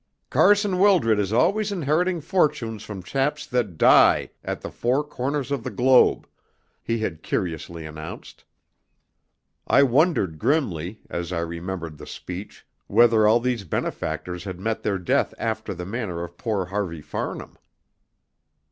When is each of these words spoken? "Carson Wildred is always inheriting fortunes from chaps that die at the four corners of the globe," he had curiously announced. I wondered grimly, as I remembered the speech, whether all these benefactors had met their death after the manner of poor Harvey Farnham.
"Carson 0.31 0.79
Wildred 0.79 1.19
is 1.19 1.31
always 1.31 1.71
inheriting 1.71 2.21
fortunes 2.21 2.81
from 2.81 3.03
chaps 3.03 3.45
that 3.45 3.77
die 3.77 4.31
at 4.43 4.61
the 4.61 4.71
four 4.71 5.03
corners 5.03 5.51
of 5.51 5.63
the 5.63 5.69
globe," 5.69 6.27
he 6.81 6.97
had 6.97 7.21
curiously 7.21 7.85
announced. 7.85 8.43
I 9.67 9.83
wondered 9.83 10.39
grimly, 10.39 11.01
as 11.07 11.31
I 11.31 11.41
remembered 11.41 11.99
the 11.99 12.07
speech, 12.07 12.65
whether 12.87 13.27
all 13.27 13.39
these 13.39 13.63
benefactors 13.63 14.43
had 14.43 14.59
met 14.59 14.81
their 14.81 14.97
death 14.97 15.35
after 15.37 15.71
the 15.71 15.85
manner 15.85 16.23
of 16.23 16.35
poor 16.35 16.65
Harvey 16.65 17.03
Farnham. 17.03 17.55